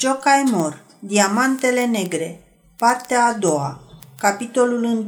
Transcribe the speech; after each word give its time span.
Jocai 0.00 0.42
Mor, 0.50 0.82
Diamantele 0.98 1.84
Negre, 1.84 2.40
partea 2.76 3.24
a 3.24 3.32
doua, 3.32 3.80
capitolul 4.18 4.82
1, 4.84 5.06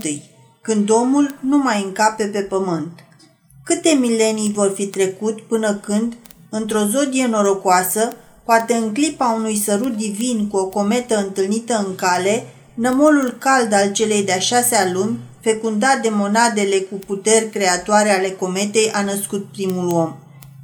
când 0.62 0.90
omul 0.90 1.38
nu 1.40 1.58
mai 1.58 1.82
încape 1.82 2.24
pe 2.24 2.40
pământ. 2.40 2.90
Câte 3.64 3.88
milenii 3.88 4.52
vor 4.52 4.72
fi 4.74 4.86
trecut 4.86 5.40
până 5.40 5.74
când, 5.74 6.16
într-o 6.50 6.84
zodie 6.84 7.26
norocoasă, 7.26 8.16
poate 8.44 8.74
în 8.74 8.92
clipa 8.92 9.34
unui 9.36 9.56
sărut 9.56 9.96
divin 9.96 10.48
cu 10.48 10.56
o 10.56 10.66
cometă 10.66 11.16
întâlnită 11.16 11.84
în 11.86 11.94
cale, 11.94 12.46
nămolul 12.74 13.36
cald 13.38 13.72
al 13.72 13.92
celei 13.92 14.22
de-a 14.22 14.38
șasea 14.38 14.90
lumi, 14.92 15.18
fecundat 15.40 16.02
de 16.02 16.08
monadele 16.08 16.76
cu 16.76 16.94
puteri 16.94 17.50
creatoare 17.50 18.10
ale 18.10 18.30
cometei, 18.30 18.90
a 18.90 19.02
născut 19.02 19.44
primul 19.52 19.88
om. 19.88 20.14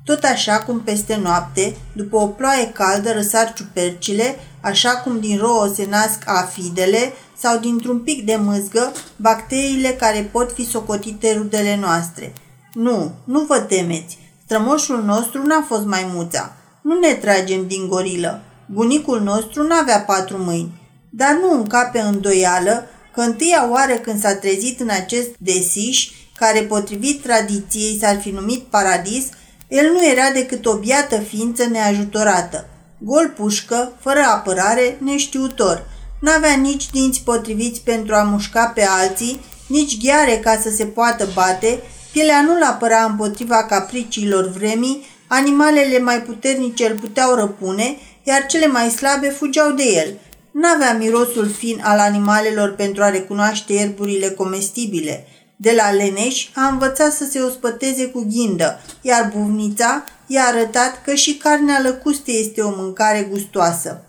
Tot 0.09 0.22
așa 0.22 0.59
cum 0.59 0.80
peste 0.80 1.16
noapte, 1.22 1.77
după 1.93 2.16
o 2.16 2.27
ploaie 2.27 2.70
caldă 2.72 3.12
răsar 3.12 3.52
ciupercile, 3.52 4.36
așa 4.61 4.91
cum 4.91 5.20
din 5.20 5.38
rouă 5.38 5.73
se 5.74 5.87
nasc 5.88 6.23
afidele 6.24 7.12
sau 7.38 7.59
dintr-un 7.59 7.98
pic 7.98 8.24
de 8.24 8.36
mâzgă 8.36 8.92
bacteriile 9.16 9.88
care 9.88 10.28
pot 10.33 10.52
fi 10.52 10.66
socotite 10.66 11.34
rudele 11.36 11.77
noastre. 11.77 12.33
Nu, 12.73 13.12
nu 13.24 13.41
vă 13.41 13.59
temeți. 13.59 14.19
Strămoșul 14.45 15.02
nostru 15.05 15.47
n-a 15.47 15.64
fost 15.66 15.84
maimuța. 15.84 16.56
Nu 16.80 16.98
ne 16.98 17.14
tragem 17.14 17.66
din 17.66 17.88
gorilă. 17.88 18.42
Bunicul 18.66 19.20
nostru 19.20 19.66
n-avea 19.66 20.00
patru 20.00 20.38
mâini. 20.38 20.80
Dar 21.11 21.38
nu 21.41 21.52
încape 21.52 22.00
îndoială 22.00 22.86
că 23.14 23.20
întâia 23.20 23.70
oară 23.70 23.95
când 23.95 24.20
s-a 24.20 24.34
trezit 24.34 24.80
în 24.80 24.88
acest 24.88 25.28
desiș, 25.38 26.09
care 26.36 26.61
potrivit 26.62 27.22
tradiției 27.22 27.98
s-ar 28.00 28.20
fi 28.20 28.30
numit 28.30 28.62
paradis, 28.62 29.27
el 29.68 29.92
nu 29.92 30.06
era 30.06 30.30
decât 30.30 30.66
o 30.66 30.77
biată 30.77 31.16
ființă 31.16 31.66
neajutorată. 31.66 32.68
Gol 32.98 33.32
pușcă, 33.36 33.92
fără 34.00 34.20
apărare, 34.20 34.98
neștiutor. 35.00 35.86
N-avea 36.20 36.54
nici 36.54 36.91
dinți 36.91 37.22
potriviți 37.24 37.80
pentru 37.80 38.14
a 38.14 38.22
mușca 38.22 38.66
pe 38.66 38.86
alții, 38.88 39.41
nici 39.66 40.05
gheare 40.05 40.38
ca 40.38 40.60
să 40.62 40.70
se 40.70 40.84
poată 40.84 41.28
bate, 41.34 41.83
pielea 42.12 42.42
nu-l 42.42 42.62
apăra 42.62 43.05
împotriva 43.05 43.64
capriciilor 43.64 44.48
vremii, 44.50 45.06
animalele 45.27 45.98
mai 45.98 46.22
puternice 46.22 46.86
îl 46.86 46.97
puteau 46.97 47.34
răpune, 47.34 47.97
iar 48.22 48.47
cele 48.47 48.66
mai 48.66 48.88
slabe 48.88 49.28
fugeau 49.28 49.70
de 49.70 49.84
el. 49.84 50.19
N-avea 50.50 50.94
mirosul 50.94 51.48
fin 51.48 51.80
al 51.84 51.98
animalelor 51.98 52.75
pentru 52.75 53.03
a 53.03 53.08
recunoaște 53.08 53.72
ierburile 53.72 54.30
comestibile– 54.30 55.25
de 55.61 55.73
la 55.77 55.91
Leneș 55.91 56.48
a 56.55 56.67
învățat 56.67 57.12
să 57.12 57.25
se 57.31 57.41
ospăteze 57.41 58.06
cu 58.06 58.27
ghindă, 58.31 58.81
iar 59.01 59.33
buvnița 59.37 60.05
i-a 60.27 60.45
arătat 60.45 61.03
că 61.05 61.15
și 61.15 61.37
carnea 61.37 61.81
lăcuste 61.83 62.31
este 62.31 62.61
o 62.61 62.70
mâncare 62.77 63.28
gustoasă. 63.31 64.03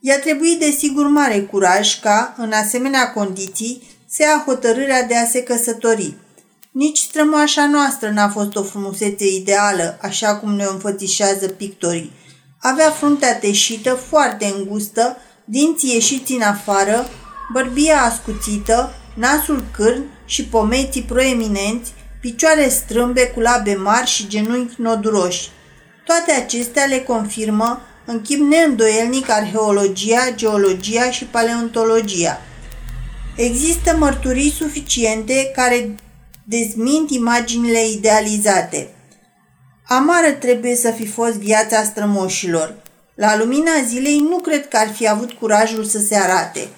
I-a 0.00 0.18
trebuit 0.20 0.58
desigur 0.58 1.06
mare 1.06 1.40
curaj 1.40 2.00
ca, 2.00 2.34
în 2.38 2.52
asemenea 2.52 3.12
condiții, 3.12 3.82
să 4.08 4.22
ia 4.22 4.42
hotărârea 4.46 5.02
de 5.02 5.16
a 5.16 5.26
se 5.26 5.42
căsători. 5.42 6.14
Nici 6.70 6.98
strămoașa 6.98 7.66
noastră 7.66 8.10
n-a 8.10 8.28
fost 8.28 8.56
o 8.56 8.62
frumusețe 8.62 9.26
ideală, 9.34 9.98
așa 10.02 10.36
cum 10.36 10.54
ne 10.54 10.64
înfățișează 10.64 11.48
pictorii. 11.48 12.12
Avea 12.60 12.90
fruntea 12.90 13.38
teșită, 13.38 13.94
foarte 13.94 14.52
îngustă, 14.56 15.16
dinții 15.44 15.92
ieșiți 15.92 16.32
în 16.32 16.42
afară, 16.42 17.06
bărbia 17.52 18.02
ascuțită, 18.02 18.94
nasul 19.16 19.64
cârn 19.76 20.02
și 20.24 20.44
pomeții 20.44 21.02
proeminenți, 21.02 21.92
picioare 22.20 22.68
strâmbe 22.68 23.26
cu 23.26 23.40
labe 23.40 23.74
mari 23.74 24.06
și 24.06 24.28
genunchi 24.28 24.74
noduroși. 24.80 25.50
Toate 26.04 26.32
acestea 26.32 26.84
le 26.84 26.98
confirmă 26.98 27.80
în 28.04 28.22
chip 28.22 28.40
neîndoielnic 28.40 29.30
arheologia, 29.30 30.30
geologia 30.34 31.10
și 31.10 31.24
paleontologia. 31.24 32.40
Există 33.36 33.96
mărturii 33.96 34.50
suficiente 34.50 35.50
care 35.54 35.94
dezmint 36.44 37.10
imaginile 37.10 37.88
idealizate. 37.88 38.88
Amară 39.86 40.30
trebuie 40.30 40.74
să 40.76 40.90
fi 40.90 41.06
fost 41.06 41.34
viața 41.34 41.82
strămoșilor. 41.82 42.74
La 43.14 43.36
lumina 43.36 43.70
zilei 43.86 44.18
nu 44.18 44.36
cred 44.36 44.68
că 44.68 44.76
ar 44.76 44.88
fi 44.88 45.08
avut 45.08 45.32
curajul 45.32 45.84
să 45.84 45.98
se 45.98 46.16
arate. 46.16 46.68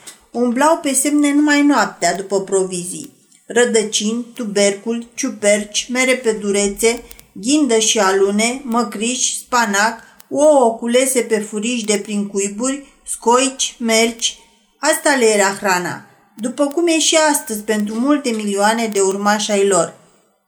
Umblau 0.41 0.79
pe 0.83 0.93
semne 0.93 1.33
numai 1.33 1.63
noaptea 1.63 2.15
după 2.15 2.41
provizii 2.41 3.17
rădăcini, 3.49 4.27
tuberculi, 4.35 5.09
ciuperci, 5.15 5.89
mere 5.91 6.15
pe 6.15 6.33
durețe, 6.33 7.03
ghindă 7.33 7.79
și 7.79 7.99
alune, 7.99 8.61
măcriși, 8.65 9.39
spanac, 9.39 10.01
ouă 10.31 10.75
culese 10.75 11.21
pe 11.21 11.39
furiși 11.39 11.85
de 11.85 11.99
prin 12.03 12.27
cuiburi, 12.27 12.87
scoici, 13.07 13.77
merci. 13.79 14.39
Asta 14.79 15.15
le 15.15 15.25
era 15.25 15.57
hrana, 15.61 16.05
după 16.37 16.67
cum 16.67 16.87
e 16.87 16.99
și 16.99 17.17
astăzi 17.31 17.61
pentru 17.61 17.95
multe 17.95 18.31
milioane 18.31 18.87
de 18.87 19.01
urmași 19.01 19.51
ai 19.51 19.67
lor. 19.67 19.95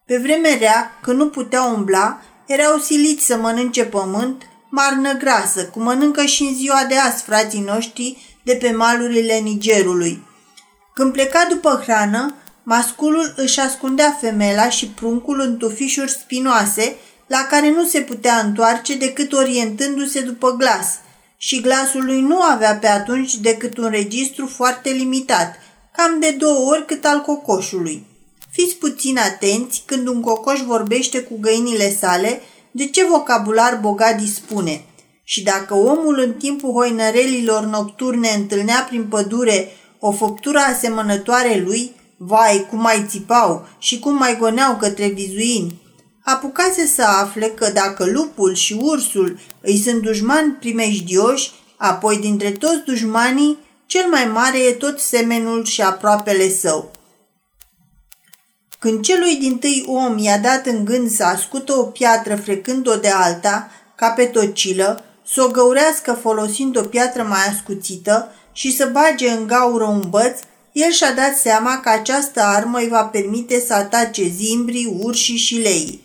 Pe 0.07 0.17
vreme 0.17 0.57
rea, 0.59 0.99
când 1.03 1.19
nu 1.19 1.29
puteau 1.29 1.75
umbla, 1.75 2.21
erau 2.47 2.79
siliți 2.79 3.25
să 3.25 3.37
mănânce 3.37 3.85
pământ, 3.85 4.43
marnă 4.71 5.13
grasă, 5.13 5.65
cum 5.65 5.83
mănâncă 5.83 6.25
și 6.25 6.43
în 6.43 6.55
ziua 6.55 6.85
de 6.89 6.97
azi 6.97 7.23
frații 7.23 7.61
noștri 7.61 8.30
de 8.43 8.55
pe 8.55 8.71
malurile 8.71 9.39
Nigerului. 9.39 10.23
Când 10.95 11.13
pleca 11.13 11.47
după 11.51 11.83
hrană, 11.85 12.35
Masculul 12.63 13.33
își 13.37 13.61
ascundea 13.61 14.17
femela 14.21 14.69
și 14.69 14.87
pruncul 14.87 15.41
în 15.41 15.57
tufișuri 15.57 16.11
spinoase, 16.11 16.97
la 17.27 17.47
care 17.51 17.71
nu 17.71 17.85
se 17.85 18.01
putea 18.01 18.39
întoarce 18.39 18.97
decât 18.97 19.33
orientându-se 19.33 20.21
după 20.21 20.57
glas, 20.57 20.99
și 21.37 21.61
glasul 21.61 22.05
lui 22.05 22.21
nu 22.21 22.41
avea 22.41 22.75
pe 22.77 22.87
atunci 22.87 23.35
decât 23.35 23.77
un 23.77 23.89
registru 23.91 24.47
foarte 24.47 24.91
limitat, 24.91 25.55
cam 25.97 26.21
de 26.21 26.31
două 26.39 26.71
ori 26.71 26.87
cât 26.87 27.05
al 27.05 27.21
cocoșului. 27.21 28.07
Fiți 28.51 28.75
puțin 28.75 29.19
atenți 29.19 29.83
când 29.87 30.09
un 30.09 30.21
cocoș 30.21 30.61
vorbește 30.61 31.21
cu 31.21 31.39
găinile 31.41 31.95
sale, 31.95 32.41
de 32.71 32.87
ce 32.87 33.05
vocabular 33.05 33.79
bogat 33.81 34.17
dispune. 34.17 34.85
Și 35.33 35.43
dacă 35.43 35.75
omul 35.75 36.19
în 36.19 36.33
timpul 36.33 36.73
hoinărelilor 36.73 37.65
nocturne 37.65 38.29
întâlnea 38.29 38.87
prin 38.89 39.05
pădure 39.05 39.69
o 39.99 40.13
făptură 40.13 40.59
asemănătoare 40.59 41.63
lui, 41.67 41.93
Vai, 42.17 42.67
cum 42.71 42.81
mai 42.81 43.05
țipau 43.09 43.69
și 43.79 43.99
cum 43.99 44.15
mai 44.15 44.37
goneau 44.39 44.77
către 44.77 45.09
vizuini. 45.09 45.81
Apucase 46.25 46.87
să 46.87 47.03
afle 47.03 47.47
că 47.47 47.71
dacă 47.75 48.05
lupul 48.05 48.55
și 48.55 48.73
ursul 48.81 49.39
îi 49.61 49.79
sunt 49.79 50.03
dușmani 50.03 50.53
primejdioși, 50.53 51.51
apoi 51.77 52.19
dintre 52.19 52.51
toți 52.51 52.85
dușmanii, 52.85 53.59
cel 53.87 54.09
mai 54.09 54.25
mare 54.25 54.59
e 54.59 54.73
tot 54.73 54.99
semenul 54.99 55.65
și 55.65 55.83
aproapele 55.83 56.49
său. 56.49 56.91
Când 58.79 59.05
celui 59.05 59.37
din 59.37 59.59
tâi 59.59 59.85
om 59.87 60.19
i-a 60.19 60.39
dat 60.39 60.67
în 60.67 60.85
gând 60.85 61.11
să 61.11 61.25
ascută 61.25 61.73
o 61.73 61.83
piatră 61.83 62.37
frecând-o 62.37 62.97
de 62.97 63.09
alta, 63.09 63.71
ca 63.97 64.11
pe 64.11 64.25
tocilă, 64.25 65.05
să 65.33 65.43
o 65.43 65.49
găurească 65.49 66.13
folosind 66.13 66.77
o 66.77 66.83
piatră 66.83 67.23
mai 67.23 67.47
ascuțită 67.51 68.33
și 68.53 68.77
să 68.77 68.91
bage 68.93 69.31
în 69.31 69.47
gaură 69.47 69.85
un 69.85 70.03
băț, 70.11 70.39
el 70.73 70.91
și-a 70.91 71.13
dat 71.13 71.37
seama 71.37 71.81
că 71.81 71.89
această 71.89 72.41
armă 72.41 72.79
îi 72.79 72.89
va 72.89 73.05
permite 73.05 73.61
să 73.61 73.75
atace 73.75 74.29
zimbrii, 74.29 74.97
urșii 75.01 75.37
și 75.37 75.57
leii. 75.57 76.03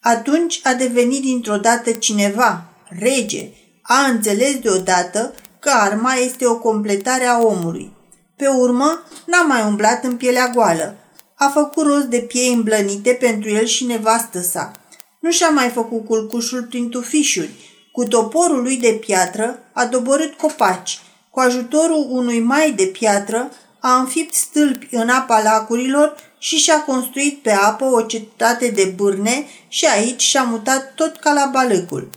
Atunci 0.00 0.60
a 0.62 0.74
devenit 0.74 1.22
dintr-o 1.22 1.56
dată 1.56 1.90
cineva, 1.92 2.64
rege. 2.88 3.50
A 3.82 4.04
înțeles 4.04 4.58
deodată 4.58 5.34
că 5.58 5.70
arma 5.70 6.14
este 6.14 6.46
o 6.46 6.58
completare 6.58 7.24
a 7.24 7.38
omului. 7.38 7.92
Pe 8.36 8.46
urmă, 8.46 9.02
n-a 9.26 9.42
mai 9.42 9.62
umblat 9.66 10.04
în 10.04 10.16
pielea 10.16 10.48
goală. 10.48 10.96
A 11.34 11.48
făcut 11.48 11.86
rost 11.86 12.04
de 12.04 12.18
piei 12.18 12.52
îmblănite 12.52 13.10
pentru 13.10 13.50
el 13.50 13.64
și 13.64 13.84
nevastă 13.84 14.40
sa. 14.40 14.72
Nu 15.20 15.30
și-a 15.30 15.48
mai 15.48 15.68
făcut 15.68 16.04
culcușul 16.04 16.62
prin 16.62 16.88
tufișuri. 16.88 17.50
Cu 17.92 18.04
toporul 18.04 18.62
lui 18.62 18.76
de 18.76 18.92
piatră 18.92 19.58
a 19.72 19.86
doborât 19.86 20.34
copaci. 20.34 21.00
Cu 21.30 21.40
ajutorul 21.40 22.06
unui 22.10 22.40
mai 22.40 22.72
de 22.72 22.84
piatră 22.84 23.50
a 23.80 23.96
înfipt 23.96 24.34
stâlpi 24.34 24.88
în 24.90 25.08
apa 25.08 25.42
lacurilor 25.42 26.16
și 26.38 26.56
și-a 26.56 26.80
construit 26.80 27.38
pe 27.42 27.50
apă 27.50 27.84
o 27.84 28.02
cetate 28.02 28.68
de 28.68 28.92
bârne 28.96 29.46
și 29.68 29.86
aici 29.86 30.20
și-a 30.20 30.42
mutat 30.42 30.94
tot 30.94 31.16
ca 31.16 31.32
la 31.32 31.50
balăcul. 31.52 32.10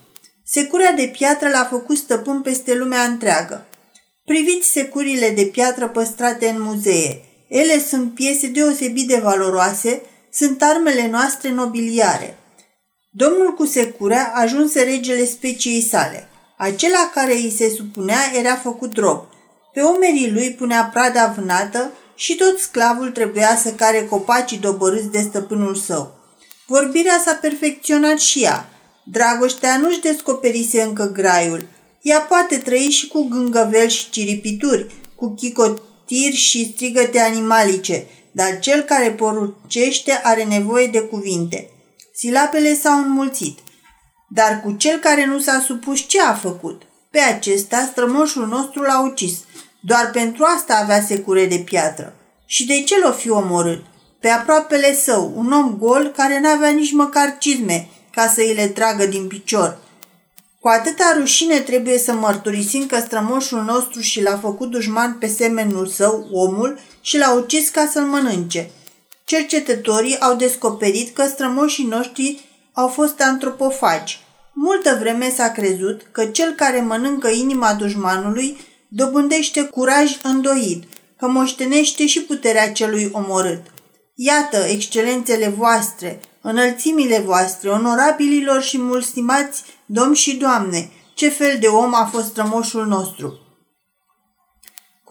Securea 0.45 0.91
de 0.91 1.07
piatră 1.17 1.49
l-a 1.49 1.67
făcut 1.69 1.97
stăpân 1.97 2.41
peste 2.41 2.73
lumea 2.73 3.03
întreagă. 3.03 3.65
Priviți 4.25 4.71
securile 4.71 5.29
de 5.29 5.43
piatră 5.43 5.87
păstrate 5.87 6.47
în 6.47 6.61
muzee. 6.61 7.21
Ele 7.47 7.79
sunt 7.79 8.13
piese 8.13 8.47
deosebit 8.47 9.07
de 9.07 9.19
valoroase, 9.23 10.01
sunt 10.31 10.61
armele 10.61 11.07
noastre 11.07 11.51
nobiliare. 11.51 12.37
Domnul 13.13 13.53
cu 13.53 13.65
securea 13.65 14.31
ajunse 14.35 14.81
regele 14.81 15.25
speciei 15.25 15.81
sale. 15.81 16.27
Acela 16.57 17.11
care 17.13 17.33
îi 17.33 17.53
se 17.57 17.69
supunea 17.69 18.19
era 18.39 18.55
făcut 18.55 18.97
rob. 18.97 19.23
Pe 19.73 19.81
umerii 19.81 20.31
lui 20.31 20.51
punea 20.51 20.89
prada 20.93 21.33
vânată 21.35 21.91
și 22.15 22.35
tot 22.35 22.59
sclavul 22.59 23.09
trebuia 23.09 23.55
să 23.55 23.71
care 23.71 24.07
copacii 24.09 24.57
dobărâți 24.57 25.11
de 25.11 25.21
stăpânul 25.21 25.75
său. 25.75 26.11
Vorbirea 26.67 27.21
s-a 27.25 27.33
perfecționat 27.33 28.19
și 28.19 28.43
ea. 28.43 28.69
Dragoștea 29.03 29.77
nu-și 29.77 30.01
descoperise 30.01 30.81
încă 30.81 31.11
graiul. 31.13 31.67
Ea 32.01 32.19
poate 32.19 32.57
trăi 32.57 32.89
și 32.89 33.07
cu 33.07 33.27
gângăvel 33.27 33.87
și 33.87 34.09
ciripituri, 34.09 34.93
cu 35.15 35.33
chicotiri 35.33 36.35
și 36.35 36.71
strigăte 36.73 37.19
animalice, 37.19 38.05
dar 38.31 38.59
cel 38.59 38.81
care 38.81 39.11
poruncește 39.11 40.19
are 40.23 40.43
nevoie 40.43 40.87
de 40.87 40.99
cuvinte. 40.99 41.69
Silapele 42.21 42.75
s-au 42.75 42.97
înmulțit. 42.97 43.59
Dar 44.29 44.61
cu 44.63 44.71
cel 44.71 44.99
care 44.99 45.25
nu 45.25 45.39
s-a 45.39 45.59
supus 45.65 45.99
ce 45.99 46.21
a 46.21 46.33
făcut? 46.33 46.81
Pe 47.11 47.19
acesta 47.19 47.87
strămoșul 47.91 48.47
nostru 48.47 48.81
l-a 48.81 49.01
ucis. 49.01 49.33
Doar 49.79 50.09
pentru 50.11 50.43
asta 50.57 50.75
avea 50.75 51.01
secure 51.01 51.45
de 51.45 51.57
piatră. 51.57 52.13
Și 52.45 52.65
de 52.65 52.81
ce 52.81 52.99
l-o 52.99 53.11
fi 53.11 53.29
omorât? 53.29 53.83
Pe 54.19 54.29
aproapele 54.29 54.93
său, 54.93 55.33
un 55.35 55.51
om 55.51 55.77
gol 55.77 56.13
care 56.15 56.39
n-avea 56.39 56.69
nici 56.69 56.91
măcar 56.91 57.35
cizme 57.39 57.89
ca 58.11 58.27
să 58.27 58.41
îi 58.41 58.53
le 58.53 58.67
tragă 58.67 59.05
din 59.05 59.27
picior. 59.27 59.77
Cu 60.59 60.67
atâta 60.67 61.13
rușine 61.17 61.59
trebuie 61.59 61.97
să 61.97 62.13
mărturisim 62.13 62.85
că 62.85 62.99
strămoșul 62.99 63.63
nostru 63.63 63.99
și 63.99 64.21
l-a 64.21 64.37
făcut 64.37 64.69
dușman 64.69 65.13
pe 65.19 65.27
semenul 65.27 65.87
său, 65.87 66.27
omul, 66.31 66.79
și 67.01 67.17
l-a 67.17 67.33
ucis 67.33 67.69
ca 67.69 67.89
să-l 67.91 68.05
mănânce. 68.05 68.71
Cercetătorii 69.31 70.19
au 70.19 70.35
descoperit 70.35 71.15
că 71.15 71.25
strămoșii 71.27 71.85
noștri 71.85 72.39
au 72.73 72.87
fost 72.87 73.21
antropofagi. 73.21 74.19
Multă 74.53 74.97
vreme 74.99 75.29
s-a 75.29 75.51
crezut 75.51 76.01
că 76.11 76.25
cel 76.25 76.51
care 76.51 76.81
mănâncă 76.81 77.29
inima 77.29 77.73
dușmanului 77.73 78.57
dobândește 78.87 79.63
curaj 79.63 80.17
îndoit, 80.23 80.83
că 81.17 81.27
moștenește 81.27 82.05
și 82.05 82.21
puterea 82.21 82.71
celui 82.71 83.09
omorât. 83.11 83.61
Iată, 84.15 84.57
excelențele 84.57 85.47
voastre, 85.47 86.19
înălțimile 86.41 87.19
voastre, 87.19 87.69
onorabililor 87.69 88.61
și 88.61 88.77
mulțimați 88.77 89.63
domni 89.85 90.15
și 90.15 90.35
doamne, 90.35 90.91
ce 91.13 91.29
fel 91.29 91.57
de 91.59 91.67
om 91.67 91.93
a 91.93 92.09
fost 92.11 92.25
strămoșul 92.25 92.85
nostru. 92.85 93.50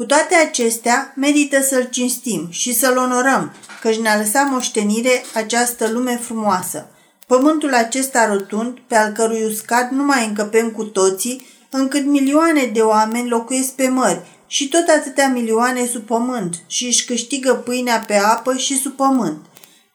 Cu 0.00 0.06
toate 0.06 0.34
acestea, 0.34 1.12
merită 1.16 1.62
să-l 1.62 1.88
cinstim 1.90 2.46
și 2.50 2.74
să-l 2.74 2.96
onorăm, 2.96 3.52
căci 3.80 3.96
ne-a 3.98 4.16
lăsat 4.16 4.50
moștenire 4.50 5.24
această 5.34 5.88
lume 5.88 6.16
frumoasă. 6.16 6.86
Pământul 7.26 7.74
acesta 7.74 8.26
rotund, 8.26 8.78
pe 8.86 8.96
al 8.96 9.12
cărui 9.12 9.44
uscat 9.44 9.90
nu 9.90 10.04
mai 10.04 10.26
încăpem 10.26 10.70
cu 10.70 10.84
toții, 10.84 11.46
încât 11.70 12.04
milioane 12.04 12.70
de 12.72 12.80
oameni 12.80 13.28
locuiesc 13.28 13.70
pe 13.70 13.88
mări 13.88 14.20
și 14.46 14.68
tot 14.68 14.88
atâtea 14.88 15.28
milioane 15.28 15.86
sub 15.86 16.02
pământ 16.02 16.54
și 16.66 16.86
își 16.86 17.04
câștigă 17.04 17.54
pâinea 17.54 18.04
pe 18.06 18.14
apă 18.14 18.56
și 18.56 18.78
sub 18.78 18.92
pământ. 18.92 19.38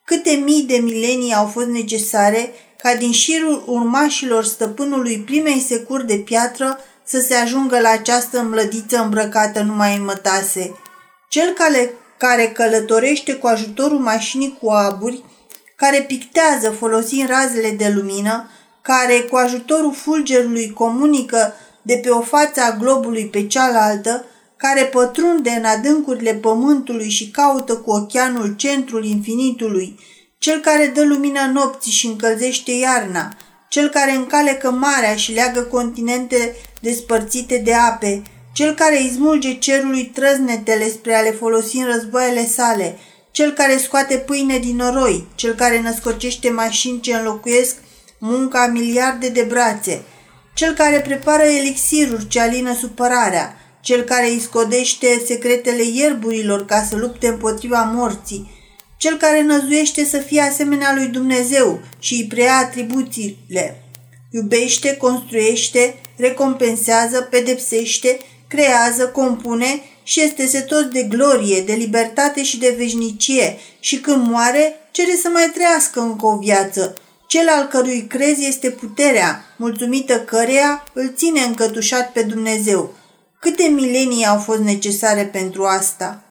Câte 0.04 0.31
mii 0.31 0.63
de 0.63 0.75
milenii 0.75 1.34
au 1.34 1.46
fost 1.46 1.68
necesare 1.68 2.54
ca 2.78 2.96
din 2.96 3.12
șirul 3.12 3.63
urmașilor 3.68 4.44
stăpânului 4.44 5.24
primei 5.25 5.60
securi 5.60 6.07
de 6.07 6.16
piatră 6.16 6.80
să 7.06 7.19
se 7.19 7.34
ajungă 7.34 7.80
la 7.80 7.90
această 7.90 8.42
mlădiță 8.42 8.98
îmbrăcată 8.98 9.62
numai 9.62 9.96
în 9.96 10.04
mătase. 10.04 10.75
Cel 11.30 11.54
care, 11.54 11.94
care 12.18 12.48
călătorește 12.48 13.34
cu 13.34 13.48
ajutorul 13.48 14.00
mașinii 14.00 14.57
cu 14.62 14.69
aburi, 14.69 15.24
care 15.75 16.02
pictează 16.02 16.69
folosind 16.69 17.30
razele 17.30 17.69
de 17.69 17.92
lumină, 17.96 18.50
care 18.81 19.19
cu 19.19 19.36
ajutorul 19.36 19.94
fulgerului 19.94 20.74
comunică 20.74 21.54
de 21.81 22.00
pe 22.04 22.10
o 22.10 22.22
față 22.22 22.62
a 22.62 22.78
globului 22.78 23.25
pe 23.25 23.48
cealaltă, 23.48 24.25
care 24.57 24.84
pătrunde 24.84 25.50
în 25.50 25.66
adâncurile 25.66 26.34
pământului 26.34 27.10
și 27.10 27.30
caută 27.30 27.75
cu 27.75 27.92
ochianul 27.92 28.56
centrul 28.56 29.06
infinitului, 29.06 30.00
cel 30.38 30.60
care 30.60 30.92
dă 30.96 31.04
lumina 31.04 31.52
nopții 31.52 31.92
și 31.92 32.06
încălzește 32.06 32.72
iarna, 32.72 33.38
cel 33.69 33.90
care 33.90 34.12
încalecă 34.12 34.72
marea 34.72 35.16
și 35.16 35.34
leagă 35.34 35.62
continente 35.62 36.56
despărțite 36.85 37.57
de 37.57 37.73
ape, 37.73 38.21
cel 38.53 38.73
care 38.73 39.03
izmulge 39.03 39.53
cerului 39.57 40.05
trăznetele 40.05 40.89
spre 40.89 41.15
a 41.15 41.21
le 41.21 41.31
folosi 41.31 41.77
în 41.77 41.85
războaiele 41.85 42.45
sale, 42.45 42.97
cel 43.31 43.51
care 43.51 43.77
scoate 43.77 44.15
pâine 44.17 44.57
din 44.57 44.75
noroi, 44.75 45.27
cel 45.35 45.53
care 45.53 45.81
născocește 45.81 46.49
mașini 46.49 46.99
ce 46.99 47.13
înlocuiesc 47.13 47.75
munca 48.19 48.63
a 48.63 48.67
miliarde 48.67 49.29
de 49.29 49.41
brațe, 49.41 50.01
cel 50.53 50.73
care 50.73 50.99
prepară 50.99 51.43
elixiruri 51.43 52.27
ce 52.27 52.39
alină 52.39 52.75
supărarea, 52.75 53.55
cel 53.81 54.01
care 54.01 54.29
îi 54.29 54.39
scodește 54.39 55.07
secretele 55.25 55.83
ierburilor 55.93 56.65
ca 56.65 56.83
să 56.89 56.95
lupte 56.95 57.27
împotriva 57.27 57.91
morții, 57.95 58.51
cel 58.97 59.17
care 59.17 59.41
năzuiește 59.41 60.05
să 60.05 60.17
fie 60.17 60.41
asemenea 60.41 60.93
lui 60.95 61.07
Dumnezeu 61.07 61.79
și 61.99 62.13
îi 62.13 62.27
preia 62.27 62.57
atribuțiile. 62.57 63.84
Iubește, 64.35 64.97
construiește, 64.97 65.95
recompensează, 66.17 67.21
pedepsește, 67.21 68.17
creează, 68.47 69.07
compune 69.07 69.81
și 70.03 70.21
este 70.21 70.47
setos 70.47 70.83
de 70.83 71.03
glorie, 71.03 71.61
de 71.61 71.73
libertate 71.73 72.43
și 72.43 72.59
de 72.59 72.75
veșnicie 72.77 73.57
și 73.79 73.99
când 73.99 74.27
moare, 74.27 74.79
cere 74.91 75.15
să 75.21 75.29
mai 75.33 75.51
trăiască 75.53 75.99
încă 75.99 76.25
o 76.25 76.37
viață. 76.37 76.95
Cel 77.27 77.47
al 77.47 77.67
cărui 77.67 78.05
crezi 78.07 78.45
este 78.47 78.69
puterea, 78.69 79.45
mulțumită 79.57 80.19
căreia 80.19 80.83
îl 80.93 81.13
ține 81.15 81.41
încătușat 81.41 82.11
pe 82.11 82.21
Dumnezeu. 82.21 82.93
Câte 83.39 83.63
milenii 83.63 84.25
au 84.25 84.39
fost 84.39 84.61
necesare 84.61 85.25
pentru 85.25 85.63
asta? 85.63 86.23